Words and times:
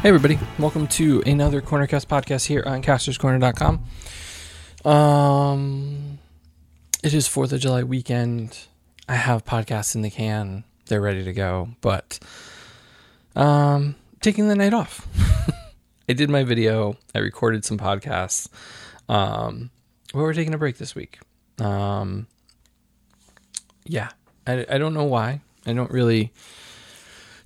Hey, 0.00 0.10
everybody. 0.10 0.38
Welcome 0.60 0.86
to 0.86 1.24
another 1.26 1.60
Cornercast 1.60 2.06
podcast 2.06 2.46
here 2.46 2.62
on 2.64 2.82
casterscorner.com. 2.82 3.84
Um, 4.88 6.20
it 7.02 7.12
is 7.12 7.26
4th 7.26 7.50
of 7.50 7.58
July 7.58 7.82
weekend. 7.82 8.68
I 9.08 9.16
have 9.16 9.44
podcasts 9.44 9.96
in 9.96 10.02
the 10.02 10.10
can. 10.10 10.62
They're 10.86 11.00
ready 11.00 11.24
to 11.24 11.32
go, 11.32 11.70
but 11.80 12.20
um, 13.34 13.96
taking 14.20 14.46
the 14.46 14.54
night 14.54 14.72
off. 14.72 15.04
I 16.08 16.12
did 16.12 16.30
my 16.30 16.44
video. 16.44 16.96
I 17.12 17.18
recorded 17.18 17.64
some 17.64 17.76
podcasts. 17.76 18.48
Um, 19.08 19.70
we're 20.14 20.32
taking 20.32 20.54
a 20.54 20.58
break 20.58 20.78
this 20.78 20.94
week. 20.94 21.18
Um, 21.58 22.28
yeah, 23.84 24.10
I, 24.46 24.64
I 24.70 24.78
don't 24.78 24.94
know 24.94 25.06
why. 25.06 25.40
I 25.66 25.72
don't 25.72 25.90
really 25.90 26.32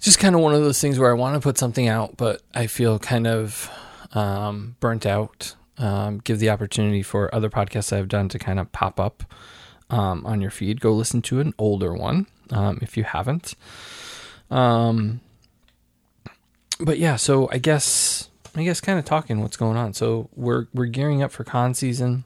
just 0.03 0.19
kind 0.19 0.35
of 0.35 0.41
one 0.41 0.53
of 0.53 0.61
those 0.61 0.81
things 0.81 0.99
where 0.99 1.11
I 1.11 1.15
want 1.15 1.35
to 1.37 1.41
put 1.41 1.57
something 1.57 1.87
out, 1.87 2.17
but 2.17 2.43
I 2.55 2.67
feel 2.67 2.99
kind 2.99 3.27
of 3.27 3.71
um, 4.13 4.77
burnt 4.81 5.07
out. 5.07 5.55
Um, 5.79 6.19
give 6.19 6.39
the 6.41 6.51
opportunity 6.51 7.03
for 7.03 7.35
other 7.35 7.49
podcasts 7.49 7.97
I've 7.97 8.09
done 8.09 8.29
to 8.29 8.39
kind 8.39 8.61
of 8.61 8.71
pop 8.73 9.01
up 9.01 9.23
um, 9.91 10.27
on 10.27 10.41
your 10.41 10.51
feed. 10.51 10.81
Go 10.81 10.93
listen 10.93 11.23
to 11.23 11.41
an 11.41 11.55
older 11.57 11.95
one 11.95 12.27
um, 12.51 12.79
if 12.83 12.97
you 12.97 13.05
haven't. 13.05 13.55
Um, 14.51 15.21
but 16.81 16.99
yeah, 16.99 17.17
so 17.17 17.49
I 17.51 17.59
guess 17.59 18.29
I 18.57 18.65
guess 18.65 18.81
kind 18.81 18.99
of 18.99 19.05
talking 19.05 19.41
what's 19.41 19.57
going 19.57 19.77
on. 19.77 19.95
So 19.95 20.29
we're 20.35 20.67
we're 20.75 20.87
gearing 20.87 21.23
up 21.23 21.31
for 21.31 21.45
con 21.45 21.75
season. 21.75 22.25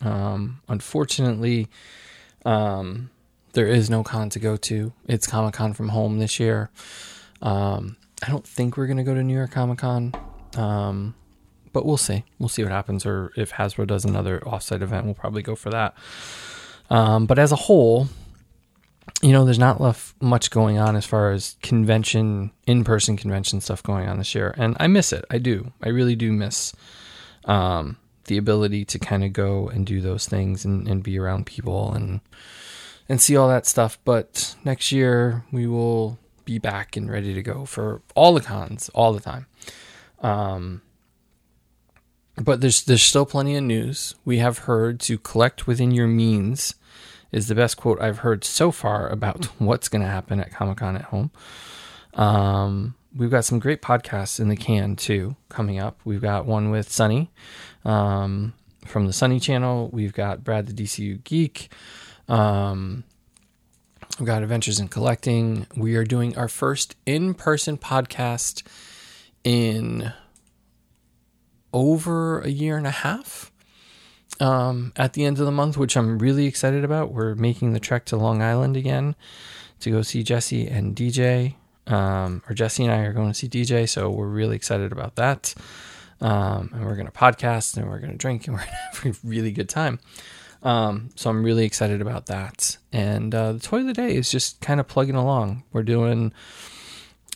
Um, 0.00 0.60
unfortunately, 0.68 1.68
there 2.44 3.66
is 3.66 3.90
no 3.90 4.04
con 4.04 4.30
to 4.30 4.38
go 4.38 4.56
to. 4.56 4.92
It's 5.08 5.26
Comic 5.26 5.54
Con 5.54 5.72
from 5.72 5.88
home 5.88 6.18
this 6.18 6.38
year. 6.38 6.70
Um, 7.42 7.96
I 8.22 8.28
don't 8.28 8.46
think 8.46 8.76
we're 8.76 8.86
gonna 8.86 9.04
go 9.04 9.14
to 9.14 9.22
New 9.22 9.34
York 9.34 9.50
Comic 9.50 9.78
Con, 9.78 10.14
um, 10.56 11.14
but 11.72 11.84
we'll 11.84 11.96
see. 11.96 12.24
We'll 12.38 12.48
see 12.48 12.62
what 12.62 12.72
happens. 12.72 13.04
Or 13.04 13.32
if 13.36 13.52
Hasbro 13.52 13.86
does 13.86 14.04
another 14.04 14.40
offsite 14.40 14.82
event, 14.82 15.04
we'll 15.04 15.14
probably 15.14 15.42
go 15.42 15.54
for 15.54 15.70
that. 15.70 15.94
Um, 16.88 17.26
but 17.26 17.38
as 17.38 17.52
a 17.52 17.56
whole, 17.56 18.08
you 19.22 19.32
know, 19.32 19.44
there's 19.44 19.58
not 19.58 19.80
left 19.80 20.14
much 20.20 20.50
going 20.50 20.78
on 20.78 20.96
as 20.96 21.06
far 21.06 21.32
as 21.32 21.56
convention, 21.62 22.52
in-person 22.66 23.16
convention 23.16 23.60
stuff 23.60 23.82
going 23.82 24.08
on 24.08 24.18
this 24.18 24.34
year, 24.34 24.54
and 24.56 24.76
I 24.78 24.86
miss 24.86 25.12
it. 25.12 25.24
I 25.30 25.38
do. 25.38 25.72
I 25.82 25.88
really 25.88 26.16
do 26.16 26.32
miss 26.32 26.74
um, 27.44 27.96
the 28.24 28.36
ability 28.36 28.84
to 28.86 28.98
kind 28.98 29.24
of 29.24 29.32
go 29.32 29.68
and 29.68 29.86
do 29.86 30.00
those 30.00 30.26
things 30.26 30.64
and, 30.64 30.86
and 30.88 31.02
be 31.02 31.18
around 31.18 31.46
people 31.46 31.92
and 31.92 32.20
and 33.08 33.20
see 33.20 33.36
all 33.36 33.48
that 33.48 33.66
stuff. 33.66 33.98
But 34.04 34.56
next 34.64 34.90
year 34.92 35.44
we 35.52 35.66
will 35.66 36.18
be 36.46 36.58
back 36.58 36.96
and 36.96 37.10
ready 37.10 37.34
to 37.34 37.42
go 37.42 37.66
for 37.66 38.00
all 38.14 38.32
the 38.32 38.40
cons 38.40 38.88
all 38.94 39.12
the 39.12 39.20
time. 39.20 39.46
Um, 40.20 40.80
but 42.36 42.62
there's 42.62 42.82
there's 42.84 43.02
still 43.02 43.26
plenty 43.26 43.56
of 43.56 43.64
news. 43.64 44.14
We 44.24 44.38
have 44.38 44.58
heard 44.60 45.00
to 45.00 45.18
collect 45.18 45.66
within 45.66 45.90
your 45.90 46.06
means 46.06 46.74
is 47.32 47.48
the 47.48 47.54
best 47.54 47.76
quote 47.76 48.00
I've 48.00 48.18
heard 48.18 48.44
so 48.44 48.70
far 48.70 49.08
about 49.08 49.44
what's 49.58 49.88
going 49.88 50.02
to 50.02 50.08
happen 50.08 50.40
at 50.40 50.52
Comic 50.52 50.78
Con 50.78 50.96
at 50.96 51.02
home. 51.02 51.30
Um, 52.14 52.94
we've 53.14 53.30
got 53.30 53.44
some 53.44 53.58
great 53.58 53.82
podcasts 53.82 54.40
in 54.40 54.48
the 54.48 54.56
can 54.56 54.96
too 54.96 55.36
coming 55.48 55.78
up. 55.78 56.00
We've 56.04 56.20
got 56.20 56.46
one 56.46 56.70
with 56.70 56.90
Sunny 56.90 57.30
um, 57.84 58.54
from 58.86 59.06
the 59.06 59.12
Sunny 59.12 59.40
Channel. 59.40 59.90
We've 59.92 60.14
got 60.14 60.44
Brad 60.44 60.66
the 60.66 60.72
DCU 60.72 61.22
Geek. 61.24 61.70
Um, 62.28 63.04
we've 64.18 64.26
got 64.26 64.42
Adventures 64.42 64.80
in 64.80 64.88
Collecting. 64.88 65.66
We 65.76 65.96
are 65.96 66.04
doing 66.04 66.36
our 66.36 66.48
first 66.48 66.96
in 67.06 67.34
person 67.34 67.76
podcast 67.78 68.62
in 69.44 70.12
over 71.72 72.40
a 72.40 72.48
year 72.48 72.76
and 72.76 72.86
a 72.86 72.90
half 72.90 73.52
um, 74.40 74.92
at 74.96 75.12
the 75.12 75.24
end 75.24 75.38
of 75.38 75.44
the 75.44 75.52
month, 75.52 75.76
which 75.76 75.96
I'm 75.96 76.18
really 76.18 76.46
excited 76.46 76.84
about. 76.84 77.12
We're 77.12 77.34
making 77.34 77.72
the 77.72 77.80
trek 77.80 78.04
to 78.06 78.16
Long 78.16 78.42
Island 78.42 78.76
again 78.76 79.14
to 79.80 79.90
go 79.90 80.02
see 80.02 80.22
Jesse 80.22 80.66
and 80.66 80.96
DJ. 80.96 81.54
Um, 81.86 82.42
or 82.48 82.54
Jesse 82.54 82.84
and 82.84 82.92
I 82.92 83.00
are 83.00 83.12
going 83.12 83.28
to 83.28 83.34
see 83.34 83.48
DJ, 83.48 83.88
so 83.88 84.10
we're 84.10 84.26
really 84.26 84.56
excited 84.56 84.90
about 84.90 85.14
that. 85.16 85.54
Um, 86.20 86.70
and 86.72 86.84
we're 86.84 86.96
going 86.96 87.06
to 87.06 87.12
podcast 87.12 87.76
and 87.76 87.88
we're 87.88 87.98
going 88.00 88.10
to 88.10 88.18
drink 88.18 88.46
and 88.46 88.56
we're 88.56 88.64
going 88.64 88.72
to 88.94 89.00
have 89.02 89.24
a 89.24 89.28
really 89.28 89.52
good 89.52 89.68
time. 89.68 90.00
Um, 90.62 91.10
so 91.14 91.30
I'm 91.30 91.44
really 91.44 91.64
excited 91.64 92.00
about 92.00 92.26
that. 92.26 92.78
And 92.92 93.34
uh, 93.34 93.52
the 93.52 93.60
toy 93.60 93.80
of 93.80 93.86
the 93.86 93.92
day 93.92 94.16
is 94.16 94.30
just 94.30 94.60
kind 94.60 94.80
of 94.80 94.88
plugging 94.88 95.14
along. 95.14 95.64
We're 95.72 95.82
doing 95.82 96.32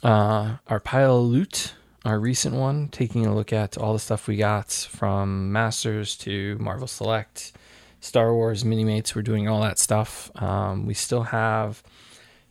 uh, 0.02 0.56
our 0.66 0.80
pile 0.80 1.24
loot, 1.26 1.74
our 2.04 2.18
recent 2.18 2.54
one, 2.54 2.88
taking 2.88 3.26
a 3.26 3.34
look 3.34 3.52
at 3.52 3.76
all 3.76 3.92
the 3.92 3.98
stuff 3.98 4.26
we 4.26 4.36
got 4.36 4.70
from 4.72 5.52
Masters 5.52 6.16
to 6.18 6.56
Marvel 6.58 6.86
Select, 6.86 7.52
Star 8.00 8.34
Wars 8.34 8.64
Minimates. 8.64 9.14
We're 9.14 9.22
doing 9.22 9.48
all 9.48 9.60
that 9.62 9.78
stuff. 9.78 10.30
Um, 10.40 10.86
we 10.86 10.94
still 10.94 11.24
have 11.24 11.82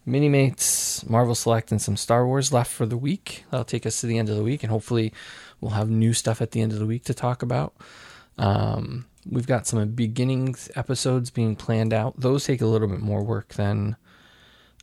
Minimates, 0.07 1.07
Marvel 1.09 1.35
Select, 1.35 1.71
and 1.71 1.81
some 1.81 1.97
Star 1.97 2.25
Wars 2.25 2.53
left 2.53 2.71
for 2.71 2.85
the 2.85 2.97
week. 2.97 3.45
That'll 3.49 3.65
take 3.65 3.85
us 3.85 4.01
to 4.01 4.07
the 4.07 4.17
end 4.17 4.29
of 4.29 4.35
the 4.35 4.43
week, 4.43 4.63
and 4.63 4.71
hopefully 4.71 5.13
we'll 5.59 5.71
have 5.71 5.89
new 5.89 6.13
stuff 6.13 6.41
at 6.41 6.51
the 6.51 6.61
end 6.61 6.71
of 6.71 6.79
the 6.79 6.85
week 6.85 7.03
to 7.05 7.13
talk 7.13 7.41
about. 7.41 7.75
Um, 8.37 9.05
we've 9.29 9.47
got 9.47 9.67
some 9.67 9.87
beginning 9.89 10.55
episodes 10.75 11.29
being 11.29 11.55
planned 11.55 11.93
out. 11.93 12.19
Those 12.19 12.45
take 12.45 12.61
a 12.61 12.65
little 12.65 12.87
bit 12.87 12.99
more 12.99 13.23
work 13.23 13.49
than 13.49 13.95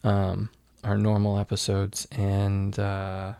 um, 0.05 0.51
our 0.85 0.97
normal 0.97 1.39
episodes, 1.39 2.07
and 2.13 2.79
uh, 2.79 3.35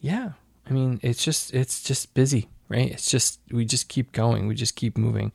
yeah, 0.00 0.32
I 0.68 0.72
mean 0.72 1.00
it's 1.02 1.24
just 1.24 1.54
it's 1.54 1.82
just 1.82 2.14
busy, 2.14 2.48
right? 2.68 2.90
It's 2.90 3.10
just 3.10 3.40
we 3.50 3.64
just 3.64 3.88
keep 3.88 4.12
going, 4.12 4.46
we 4.46 4.54
just 4.54 4.76
keep 4.76 4.98
moving 4.98 5.32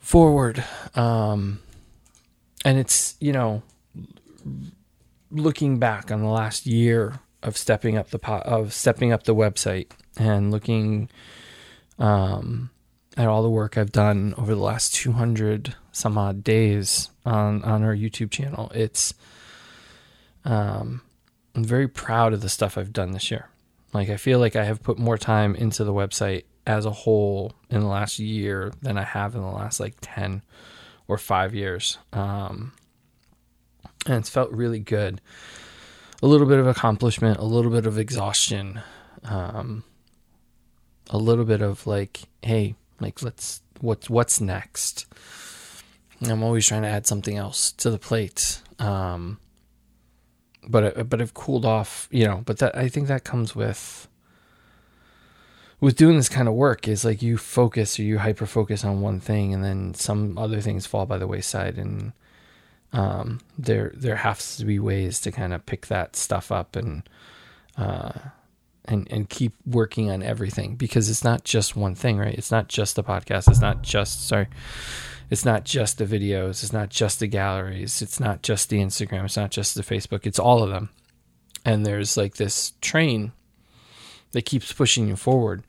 forward, 0.00 0.64
um, 0.94 1.60
and 2.64 2.78
it's 2.78 3.16
you 3.20 3.32
know 3.32 3.62
looking 5.30 5.78
back 5.78 6.10
on 6.10 6.22
the 6.22 6.28
last 6.28 6.66
year 6.66 7.20
of 7.42 7.56
stepping 7.56 7.96
up 7.96 8.10
the 8.10 8.18
po- 8.18 8.42
of 8.44 8.72
stepping 8.72 9.12
up 9.12 9.24
the 9.24 9.34
website 9.34 9.90
and 10.16 10.50
looking 10.50 11.10
um, 11.98 12.70
at 13.16 13.28
all 13.28 13.42
the 13.42 13.50
work 13.50 13.78
I've 13.78 13.92
done 13.92 14.34
over 14.36 14.54
the 14.54 14.60
last 14.60 14.94
200 14.94 15.74
some 15.92 16.18
odd 16.18 16.44
days 16.44 17.10
on 17.24 17.62
on 17.64 17.82
our 17.82 17.94
YouTube 17.94 18.30
channel. 18.30 18.70
It's 18.74 19.14
um, 20.44 21.02
I'm 21.54 21.64
very 21.64 21.88
proud 21.88 22.32
of 22.32 22.42
the 22.42 22.48
stuff 22.48 22.76
I've 22.76 22.92
done 22.92 23.12
this 23.12 23.30
year. 23.30 23.48
Like 23.92 24.10
I 24.10 24.16
feel 24.16 24.38
like 24.38 24.56
I 24.56 24.64
have 24.64 24.82
put 24.82 24.98
more 24.98 25.16
time 25.16 25.54
into 25.54 25.84
the 25.84 25.94
website 25.94 26.44
as 26.66 26.84
a 26.84 26.90
whole 26.90 27.54
in 27.70 27.80
the 27.80 27.86
last 27.86 28.18
year 28.18 28.72
than 28.82 28.98
I 28.98 29.04
have 29.04 29.34
in 29.34 29.40
the 29.40 29.48
last 29.48 29.80
like 29.80 29.94
10 30.00 30.42
or 31.08 31.16
5 31.16 31.54
years. 31.54 31.98
Um, 32.12 32.72
and 34.04 34.16
it's 34.16 34.28
felt 34.28 34.50
really 34.50 34.80
good. 34.80 35.20
A 36.22 36.26
little 36.26 36.46
bit 36.46 36.58
of 36.58 36.66
accomplishment, 36.66 37.38
a 37.38 37.44
little 37.44 37.70
bit 37.70 37.86
of 37.86 37.98
exhaustion. 37.98 38.80
Um, 39.24 39.84
a 41.10 41.18
little 41.18 41.44
bit 41.44 41.62
of 41.62 41.86
like, 41.86 42.22
hey, 42.42 42.74
like 43.00 43.22
let's 43.22 43.62
what's 43.80 44.10
what's 44.10 44.40
next. 44.40 45.06
I'm 46.22 46.42
always 46.42 46.66
trying 46.66 46.82
to 46.82 46.88
add 46.88 47.06
something 47.06 47.36
else 47.36 47.72
to 47.72 47.90
the 47.90 47.98
plate. 47.98 48.62
Um, 48.78 49.38
but 50.66 51.08
but 51.08 51.20
I've 51.20 51.34
cooled 51.34 51.64
off, 51.64 52.08
you 52.10 52.26
know. 52.26 52.42
But 52.44 52.58
that 52.58 52.76
I 52.76 52.88
think 52.88 53.08
that 53.08 53.24
comes 53.24 53.54
with 53.54 54.08
with 55.80 55.96
doing 55.96 56.16
this 56.16 56.28
kind 56.28 56.48
of 56.48 56.54
work 56.54 56.88
is 56.88 57.04
like 57.04 57.22
you 57.22 57.36
focus 57.36 57.98
or 57.98 58.02
you 58.02 58.18
hyper 58.18 58.46
focus 58.46 58.84
on 58.84 59.00
one 59.00 59.20
thing, 59.20 59.52
and 59.52 59.62
then 59.62 59.94
some 59.94 60.38
other 60.38 60.60
things 60.60 60.86
fall 60.86 61.06
by 61.06 61.18
the 61.18 61.26
wayside, 61.26 61.76
and 61.76 62.12
um, 62.92 63.40
there 63.58 63.92
there 63.94 64.16
has 64.16 64.56
to 64.56 64.64
be 64.64 64.78
ways 64.78 65.20
to 65.20 65.32
kind 65.32 65.52
of 65.52 65.66
pick 65.66 65.86
that 65.86 66.16
stuff 66.16 66.50
up 66.50 66.76
and 66.76 67.08
uh, 67.76 68.12
and 68.88 69.06
and 69.10 69.28
keep 69.28 69.54
working 69.64 70.10
on 70.10 70.22
everything 70.22 70.76
because 70.76 71.10
it's 71.10 71.24
not 71.24 71.44
just 71.44 71.76
one 71.76 71.94
thing, 71.94 72.18
right? 72.18 72.34
It's 72.34 72.50
not 72.50 72.68
just 72.68 72.96
the 72.96 73.04
podcast. 73.04 73.48
It's 73.48 73.60
not 73.60 73.82
just 73.82 74.26
sorry. 74.26 74.48
It's 75.28 75.44
not 75.44 75.64
just 75.64 75.98
the 75.98 76.04
videos. 76.04 76.62
It's 76.62 76.72
not 76.72 76.88
just 76.88 77.20
the 77.20 77.26
galleries. 77.26 78.00
It's 78.00 78.20
not 78.20 78.42
just 78.42 78.68
the 78.70 78.78
Instagram. 78.78 79.24
It's 79.24 79.36
not 79.36 79.50
just 79.50 79.74
the 79.74 79.82
Facebook. 79.82 80.24
It's 80.24 80.38
all 80.38 80.62
of 80.62 80.70
them. 80.70 80.90
And 81.64 81.84
there's 81.84 82.16
like 82.16 82.36
this 82.36 82.74
train 82.80 83.32
that 84.32 84.42
keeps 84.42 84.72
pushing 84.72 85.08
you 85.08 85.16
forward, 85.16 85.64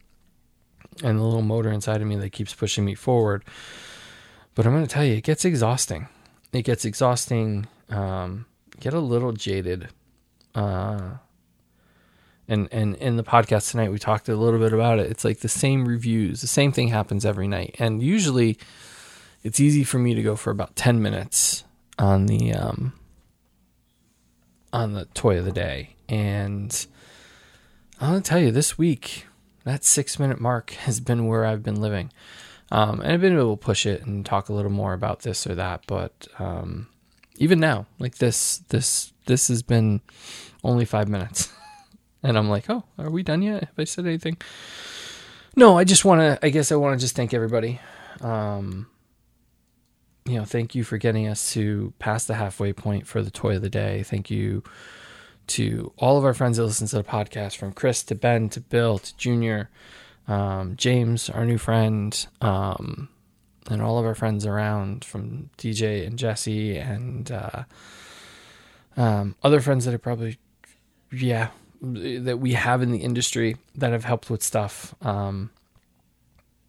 and 1.04 1.18
the 1.18 1.24
little 1.24 1.42
motor 1.42 1.72
inside 1.72 2.02
of 2.02 2.08
me 2.08 2.16
that 2.18 2.32
keeps 2.32 2.54
pushing 2.54 2.86
me 2.86 2.94
forward. 2.94 3.44
But 4.54 4.66
I'm 4.66 4.74
going 4.74 4.86
to 4.86 4.90
tell 4.90 5.04
you, 5.06 5.14
it 5.14 5.24
gets 5.24 5.46
exhausting. 5.46 6.08
It 6.52 6.64
gets 6.64 6.86
exhausting. 6.86 7.68
Um, 7.90 8.46
get 8.80 8.94
a 8.94 9.00
little 9.00 9.32
jaded. 9.32 9.90
Uh, 10.54 11.18
and 12.48 12.68
and 12.72 12.96
in 12.96 13.18
the 13.18 13.24
podcast 13.24 13.72
tonight 13.72 13.92
we 13.92 14.00
talked 14.00 14.30
a 14.30 14.36
little 14.36 14.60
bit 14.60 14.74
about 14.74 15.00
it. 15.00 15.12
It's 15.12 15.26
like 15.26 15.40
the 15.40 15.50
same 15.50 15.86
reviews 15.86 16.42
the 16.42 16.48
same 16.48 16.72
thing 16.72 16.90
happens 16.90 17.26
every 17.26 17.48
night. 17.48 17.76
And 17.80 18.02
usually 18.02 18.58
it's 19.44 19.60
easy 19.60 19.84
for 19.84 20.00
me 20.00 20.14
to 20.14 20.22
go 20.22 20.36
for 20.36 20.52
about 20.52 20.76
10 20.76 21.02
minutes 21.02 21.64
on 22.00 22.26
the 22.28 22.54
um 22.54 22.94
on 24.74 24.94
the 24.94 25.06
toy 25.06 25.38
of 25.38 25.46
the 25.46 25.52
day. 25.52 25.96
And 26.10 26.86
I'll 28.00 28.22
tell 28.22 28.40
you, 28.40 28.52
this 28.52 28.78
week, 28.78 29.26
that 29.64 29.84
six 29.84 30.20
minute 30.20 30.40
mark 30.40 30.72
has 30.86 31.00
been 31.00 31.28
where 31.28 31.46
I've 31.46 31.64
been 31.64 31.82
living. 31.82 32.12
Um, 32.70 33.00
and 33.00 33.14
I've 33.14 33.22
been 33.22 33.38
able 33.38 33.56
to 33.56 33.64
push 33.64 33.86
it 33.86 34.06
and 34.06 34.26
talk 34.26 34.50
a 34.50 34.54
little 34.54 34.72
more 34.72 34.94
about 34.94 35.22
this 35.22 35.48
or 35.48 35.56
that, 35.56 35.84
but 35.88 36.28
um, 36.38 36.88
even 37.38 37.62
now, 37.62 37.86
like 37.98 38.18
this, 38.18 38.58
this, 38.68 39.14
this 39.26 39.48
has 39.48 39.64
been 39.64 40.02
only 40.66 40.84
five 40.84 41.08
minutes, 41.08 41.50
and 42.24 42.38
I'm 42.38 42.50
like, 42.50 42.70
oh, 42.70 42.84
are 42.98 43.10
we 43.10 43.24
done 43.24 43.42
yet? 43.42 43.66
Have 43.66 43.80
I 43.80 43.84
said 43.84 44.06
anything? 44.06 44.38
No, 45.56 45.78
I 45.78 45.84
just 45.84 46.06
want 46.06 46.22
to. 46.22 46.40
I 46.46 46.50
guess 46.50 46.72
I 46.72 46.76
want 46.76 47.00
to 47.00 47.04
just 47.04 47.16
thank 47.16 47.34
everybody. 47.34 47.80
Um, 48.22 48.88
you 50.26 50.38
know, 50.38 50.46
thank 50.46 50.76
you 50.76 50.84
for 50.84 50.98
getting 50.98 51.28
us 51.28 51.54
to 51.54 51.94
past 52.00 52.28
the 52.28 52.36
halfway 52.36 52.74
point 52.74 53.08
for 53.08 53.22
the 53.22 53.32
toy 53.32 53.56
of 53.56 53.62
the 53.62 53.70
day. 53.70 54.04
Thank 54.04 54.30
you 54.30 54.64
to 55.48 55.94
all 55.98 56.18
of 56.18 56.26
our 56.26 56.34
friends 56.34 56.58
that 56.58 56.64
listen 56.64 56.88
to 56.88 56.98
the 56.98 57.04
podcast, 57.04 57.56
from 57.56 57.72
Chris 57.72 58.04
to 58.04 58.16
Ben 58.16 58.50
to 58.50 58.60
Bill 58.60 59.00
to 59.00 59.16
Junior, 59.18 59.70
um, 60.28 60.76
James, 60.76 61.30
our 61.30 61.46
new 61.46 61.58
friend, 61.58 62.28
um, 62.42 63.10
and 63.70 63.82
all 63.82 63.98
of 63.98 64.06
our 64.06 64.16
friends 64.16 64.46
around, 64.46 65.06
from 65.06 65.50
DJ 65.58 66.06
and 66.06 66.20
Jesse 66.20 66.78
and 66.78 67.32
uh, 67.32 67.64
um, 68.98 69.36
other 69.44 69.62
friends 69.62 69.86
that 69.86 69.94
are 69.94 70.00
probably, 70.00 70.38
yeah, 71.12 71.50
that 71.82 72.38
we 72.40 72.54
have 72.54 72.82
in 72.82 72.92
the 72.92 73.00
industry 73.00 73.58
that 73.76 73.92
have 73.92 74.04
helped 74.04 74.30
with 74.30 74.44
stuff. 74.44 74.96
Um, 75.02 75.52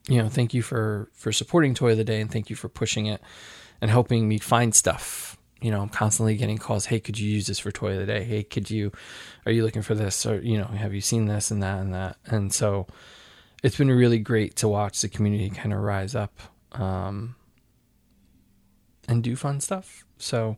you 0.08 0.22
know, 0.22 0.28
thank 0.28 0.54
you 0.54 0.62
for 0.62 1.10
for 1.12 1.32
supporting 1.32 1.74
Toy 1.74 1.92
of 1.92 1.98
the 1.98 2.04
Day 2.04 2.20
and 2.20 2.30
thank 2.30 2.50
you 2.50 2.56
for 2.56 2.68
pushing 2.68 3.06
it 3.06 3.22
and 3.80 3.90
helping 3.90 4.28
me 4.28 4.38
find 4.38 4.74
stuff 4.74 5.38
you 5.60 5.70
know, 5.70 5.80
I'm 5.80 5.88
constantly 5.88 6.36
getting 6.36 6.58
calls. 6.58 6.86
Hey, 6.86 7.00
could 7.00 7.18
you 7.18 7.28
use 7.28 7.46
this 7.46 7.58
for 7.58 7.72
toy 7.72 7.92
of 7.92 7.98
the 7.98 8.06
day? 8.06 8.22
Hey, 8.22 8.44
could 8.44 8.70
you, 8.70 8.92
are 9.44 9.52
you 9.52 9.64
looking 9.64 9.82
for 9.82 9.94
this? 9.94 10.24
Or, 10.24 10.40
you 10.40 10.56
know, 10.56 10.66
have 10.66 10.94
you 10.94 11.00
seen 11.00 11.26
this 11.26 11.50
and 11.50 11.62
that 11.62 11.80
and 11.80 11.94
that? 11.94 12.16
And 12.26 12.52
so 12.52 12.86
it's 13.62 13.76
been 13.76 13.90
really 13.90 14.20
great 14.20 14.56
to 14.56 14.68
watch 14.68 15.00
the 15.00 15.08
community 15.08 15.50
kind 15.50 15.72
of 15.72 15.80
rise 15.80 16.14
up, 16.14 16.38
um, 16.72 17.34
and 19.08 19.22
do 19.22 19.34
fun 19.34 19.60
stuff. 19.60 20.04
So, 20.18 20.56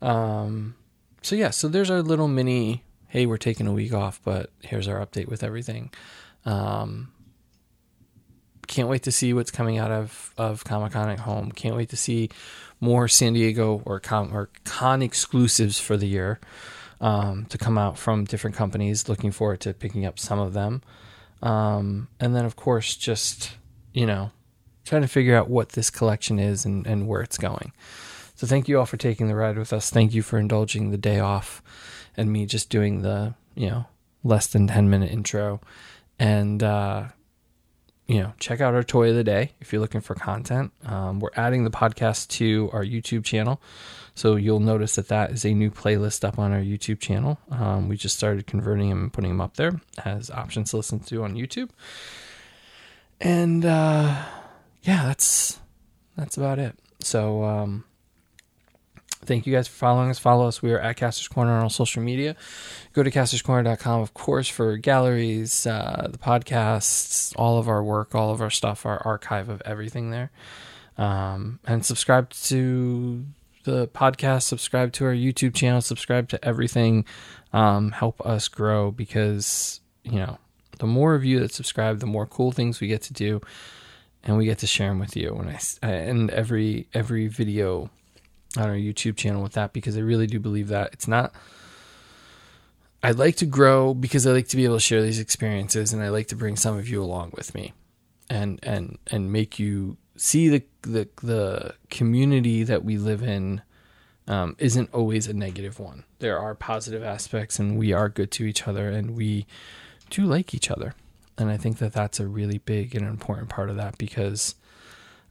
um, 0.00 0.76
so 1.22 1.34
yeah, 1.34 1.50
so 1.50 1.68
there's 1.68 1.90
our 1.90 2.02
little 2.02 2.28
mini, 2.28 2.84
Hey, 3.12 3.26
we're 3.26 3.36
taking 3.36 3.66
a 3.66 3.72
week 3.72 3.92
off, 3.92 4.22
but 4.24 4.48
here's 4.62 4.88
our 4.88 5.04
update 5.04 5.28
with 5.28 5.42
everything. 5.42 5.92
Um, 6.46 7.12
can't 8.66 8.88
wait 8.88 9.02
to 9.02 9.12
see 9.12 9.34
what's 9.34 9.50
coming 9.50 9.76
out 9.76 9.90
of, 9.90 10.32
of 10.38 10.64
Comic 10.64 10.92
Con 10.92 11.10
at 11.10 11.18
home. 11.18 11.52
Can't 11.52 11.76
wait 11.76 11.90
to 11.90 11.96
see 11.98 12.30
more 12.80 13.08
San 13.08 13.34
Diego 13.34 13.82
or 13.84 14.00
con, 14.00 14.32
or 14.32 14.48
con 14.64 15.02
exclusives 15.02 15.78
for 15.78 15.98
the 15.98 16.06
year 16.06 16.40
um, 17.02 17.44
to 17.50 17.58
come 17.58 17.76
out 17.76 17.98
from 17.98 18.24
different 18.24 18.56
companies. 18.56 19.10
Looking 19.10 19.30
forward 19.30 19.60
to 19.60 19.74
picking 19.74 20.06
up 20.06 20.18
some 20.18 20.38
of 20.38 20.54
them. 20.54 20.80
Um, 21.42 22.08
and 22.18 22.34
then, 22.34 22.46
of 22.46 22.56
course, 22.56 22.96
just, 22.96 23.56
you 23.92 24.06
know, 24.06 24.30
trying 24.86 25.02
to 25.02 25.08
figure 25.08 25.36
out 25.36 25.50
what 25.50 25.72
this 25.72 25.90
collection 25.90 26.38
is 26.38 26.64
and, 26.64 26.86
and 26.86 27.06
where 27.06 27.20
it's 27.20 27.36
going. 27.36 27.74
So, 28.36 28.46
thank 28.46 28.68
you 28.68 28.78
all 28.78 28.86
for 28.86 28.96
taking 28.96 29.28
the 29.28 29.36
ride 29.36 29.58
with 29.58 29.74
us. 29.74 29.90
Thank 29.90 30.14
you 30.14 30.22
for 30.22 30.38
indulging 30.38 30.92
the 30.92 30.96
day 30.96 31.20
off 31.20 31.62
and 32.16 32.32
me 32.32 32.46
just 32.46 32.70
doing 32.70 33.02
the, 33.02 33.34
you 33.54 33.68
know, 33.68 33.86
less 34.24 34.46
than 34.46 34.66
10 34.66 34.88
minute 34.90 35.10
intro. 35.10 35.60
And, 36.18 36.62
uh, 36.62 37.08
you 38.06 38.20
know, 38.20 38.32
check 38.38 38.60
out 38.60 38.74
our 38.74 38.82
toy 38.82 39.10
of 39.10 39.16
the 39.16 39.24
day 39.24 39.52
if 39.60 39.72
you're 39.72 39.80
looking 39.80 40.00
for 40.00 40.14
content. 40.14 40.72
Um, 40.84 41.20
we're 41.20 41.30
adding 41.36 41.64
the 41.64 41.70
podcast 41.70 42.28
to 42.30 42.68
our 42.72 42.84
YouTube 42.84 43.24
channel. 43.24 43.60
So 44.14 44.36
you'll 44.36 44.60
notice 44.60 44.96
that 44.96 45.08
that 45.08 45.30
is 45.30 45.44
a 45.44 45.54
new 45.54 45.70
playlist 45.70 46.22
up 46.24 46.38
on 46.38 46.52
our 46.52 46.60
YouTube 46.60 47.00
channel. 47.00 47.38
Um, 47.50 47.88
we 47.88 47.96
just 47.96 48.16
started 48.16 48.46
converting 48.46 48.90
them 48.90 49.04
and 49.04 49.12
putting 49.12 49.30
them 49.30 49.40
up 49.40 49.56
there 49.56 49.80
as 50.04 50.30
options 50.30 50.70
to 50.70 50.76
listen 50.76 51.00
to 51.00 51.24
on 51.24 51.34
YouTube. 51.34 51.70
And 53.20 53.64
uh, 53.64 54.24
yeah, 54.82 55.04
that's 55.04 55.60
that's 56.16 56.36
about 56.36 56.58
it. 56.58 56.76
So 57.00 57.44
um, 57.44 57.84
Thank 59.24 59.46
you 59.46 59.52
guys 59.52 59.68
for 59.68 59.76
following 59.76 60.10
us. 60.10 60.18
Follow 60.18 60.48
us. 60.48 60.62
We 60.62 60.72
are 60.72 60.80
at 60.80 60.96
Casters 60.96 61.28
Corner 61.28 61.52
on 61.52 61.62
all 61.62 61.70
social 61.70 62.02
media. 62.02 62.34
Go 62.92 63.04
to 63.04 63.10
casterscorner.com, 63.10 64.00
of 64.00 64.14
course, 64.14 64.48
for 64.48 64.76
galleries, 64.76 65.64
uh, 65.64 66.08
the 66.10 66.18
podcasts, 66.18 67.32
all 67.36 67.56
of 67.56 67.68
our 67.68 67.84
work, 67.84 68.16
all 68.16 68.32
of 68.32 68.40
our 68.40 68.50
stuff, 68.50 68.84
our 68.84 68.98
archive 69.06 69.48
of 69.48 69.62
everything 69.64 70.10
there. 70.10 70.32
Um, 70.98 71.60
and 71.64 71.86
subscribe 71.86 72.30
to 72.30 73.24
the 73.62 73.86
podcast, 73.88 74.42
subscribe 74.42 74.92
to 74.94 75.04
our 75.04 75.14
YouTube 75.14 75.54
channel, 75.54 75.80
subscribe 75.80 76.28
to 76.30 76.44
everything. 76.44 77.04
Um, 77.52 77.92
help 77.92 78.20
us 78.26 78.48
grow 78.48 78.90
because, 78.90 79.80
you 80.02 80.18
know, 80.18 80.38
the 80.78 80.86
more 80.88 81.14
of 81.14 81.24
you 81.24 81.38
that 81.38 81.52
subscribe, 81.52 82.00
the 82.00 82.06
more 82.06 82.26
cool 82.26 82.50
things 82.50 82.80
we 82.80 82.88
get 82.88 83.02
to 83.02 83.12
do 83.12 83.40
and 84.24 84.36
we 84.36 84.46
get 84.46 84.58
to 84.58 84.66
share 84.66 84.88
them 84.88 84.98
with 84.98 85.16
you. 85.16 85.32
When 85.32 85.48
I, 85.48 85.86
and 85.86 86.28
every, 86.30 86.88
every 86.92 87.28
video 87.28 87.88
on 88.56 88.68
our 88.68 88.76
YouTube 88.76 89.16
channel 89.16 89.42
with 89.42 89.52
that 89.52 89.72
because 89.72 89.96
I 89.96 90.00
really 90.00 90.26
do 90.26 90.38
believe 90.38 90.68
that 90.68 90.92
it's 90.92 91.08
not. 91.08 91.32
I 93.02 93.10
like 93.10 93.36
to 93.36 93.46
grow 93.46 93.94
because 93.94 94.26
I 94.26 94.32
like 94.32 94.48
to 94.48 94.56
be 94.56 94.64
able 94.64 94.76
to 94.76 94.80
share 94.80 95.02
these 95.02 95.18
experiences, 95.18 95.92
and 95.92 96.02
I 96.02 96.08
like 96.10 96.28
to 96.28 96.36
bring 96.36 96.56
some 96.56 96.78
of 96.78 96.88
you 96.88 97.02
along 97.02 97.32
with 97.36 97.54
me, 97.54 97.72
and 98.30 98.60
and 98.62 98.98
and 99.08 99.32
make 99.32 99.58
you 99.58 99.96
see 100.16 100.48
the 100.48 100.62
the 100.82 101.08
the 101.22 101.74
community 101.90 102.62
that 102.62 102.84
we 102.84 102.98
live 102.98 103.22
in 103.22 103.62
um, 104.28 104.54
isn't 104.58 104.92
always 104.94 105.26
a 105.26 105.34
negative 105.34 105.80
one. 105.80 106.04
There 106.20 106.38
are 106.38 106.54
positive 106.54 107.02
aspects, 107.02 107.58
and 107.58 107.76
we 107.76 107.92
are 107.92 108.08
good 108.08 108.30
to 108.32 108.44
each 108.44 108.68
other, 108.68 108.88
and 108.88 109.16
we 109.16 109.46
do 110.10 110.24
like 110.24 110.54
each 110.54 110.70
other, 110.70 110.94
and 111.36 111.50
I 111.50 111.56
think 111.56 111.78
that 111.78 111.92
that's 111.92 112.20
a 112.20 112.28
really 112.28 112.58
big 112.58 112.94
and 112.94 113.04
important 113.04 113.48
part 113.48 113.68
of 113.68 113.76
that 113.76 113.98
because 113.98 114.54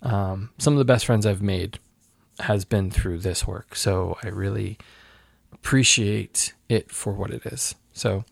um, 0.02 0.50
some 0.58 0.74
of 0.74 0.80
the 0.80 0.86
best 0.86 1.06
friends 1.06 1.26
I've 1.26 1.42
made 1.42 1.80
has 2.40 2.66
been 2.66 2.90
through 2.92 3.20
this 3.20 3.46
work. 3.46 3.76
So 3.76 4.18
I 4.24 4.30
really 4.30 4.78
appreciate 5.54 6.54
it 6.70 6.92
for 6.92 7.14
what 7.14 7.32
it 7.32 7.46
is. 7.46 7.76
So 7.94 8.26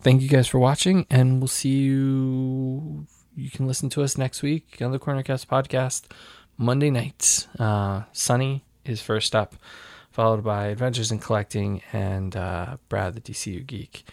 thank 0.00 0.22
you 0.22 0.28
guys 0.28 0.48
for 0.48 0.58
watching, 0.58 1.06
and 1.10 1.40
we'll 1.40 1.48
see 1.48 1.78
you. 1.80 3.06
You 3.36 3.50
can 3.50 3.66
listen 3.66 3.88
to 3.90 4.02
us 4.02 4.18
next 4.18 4.42
week 4.42 4.78
on 4.80 4.92
the 4.92 4.98
Cornercast 4.98 5.46
podcast, 5.46 6.04
Monday 6.56 6.90
nights. 6.90 7.48
Uh, 7.58 8.02
Sunny 8.12 8.64
is 8.84 9.00
first 9.00 9.34
up, 9.34 9.54
followed 10.10 10.42
by 10.44 10.66
Adventures 10.66 11.12
in 11.12 11.18
Collecting 11.18 11.82
and 11.92 12.36
uh, 12.36 12.76
Brad, 12.88 13.14
the 13.14 13.20
DCU 13.20 13.66
Geek. 13.66 14.04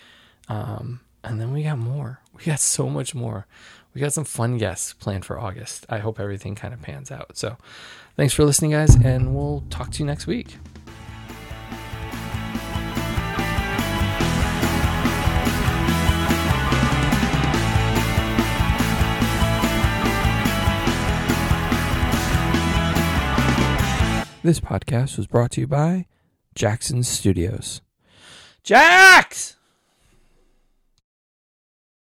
Um, 0.47 1.01
and 1.23 1.39
then 1.39 1.51
we 1.51 1.63
got 1.63 1.77
more. 1.77 2.21
We 2.38 2.43
got 2.45 2.59
so 2.59 2.89
much 2.89 3.13
more. 3.13 3.47
We 3.93 4.01
got 4.01 4.13
some 4.13 4.25
fun 4.25 4.57
guests 4.57 4.93
planned 4.93 5.25
for 5.25 5.39
August. 5.39 5.85
I 5.89 5.97
hope 5.97 6.19
everything 6.19 6.55
kind 6.55 6.73
of 6.73 6.81
pans 6.81 7.11
out. 7.11 7.38
So 7.38 7.57
Thanks 8.19 8.33
for 8.33 8.43
listening, 8.43 8.71
guys, 8.71 8.95
and 8.95 9.33
we'll 9.33 9.63
talk 9.69 9.91
to 9.91 9.99
you 9.99 10.05
next 10.05 10.27
week. 10.27 10.57
This 24.43 24.59
podcast 24.59 25.15
was 25.15 25.27
brought 25.27 25.51
to 25.51 25.61
you 25.61 25.67
by 25.67 26.07
Jackson 26.55 27.03
Studios. 27.03 27.79
Jax! 28.63 29.55